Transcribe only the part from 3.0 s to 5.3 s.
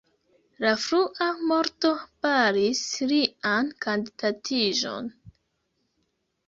lian kandidatiĝon.